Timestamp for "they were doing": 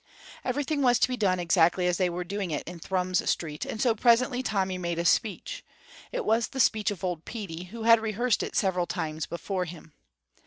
1.99-2.49